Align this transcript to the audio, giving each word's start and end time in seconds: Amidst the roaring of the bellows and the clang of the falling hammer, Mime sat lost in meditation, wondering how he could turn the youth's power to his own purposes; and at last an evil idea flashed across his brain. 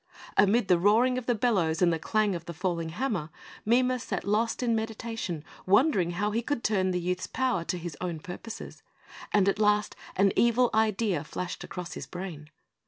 Amidst 0.35 0.67
the 0.67 0.79
roaring 0.79 1.19
of 1.19 1.27
the 1.27 1.35
bellows 1.35 1.79
and 1.79 1.93
the 1.93 1.99
clang 1.99 2.33
of 2.33 2.45
the 2.47 2.55
falling 2.55 2.89
hammer, 2.89 3.29
Mime 3.67 3.99
sat 3.99 4.23
lost 4.25 4.63
in 4.63 4.73
meditation, 4.75 5.43
wondering 5.67 6.09
how 6.13 6.31
he 6.31 6.41
could 6.41 6.63
turn 6.63 6.89
the 6.89 6.99
youth's 6.99 7.27
power 7.27 7.63
to 7.65 7.77
his 7.77 7.95
own 8.01 8.19
purposes; 8.19 8.81
and 9.31 9.47
at 9.47 9.59
last 9.59 9.95
an 10.15 10.33
evil 10.35 10.71
idea 10.73 11.23
flashed 11.23 11.63
across 11.63 11.93
his 11.93 12.07
brain. 12.07 12.49